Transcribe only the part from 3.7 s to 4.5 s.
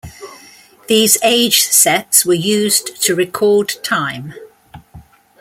time.